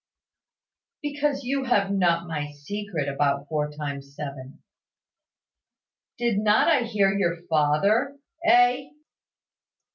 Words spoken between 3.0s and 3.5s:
about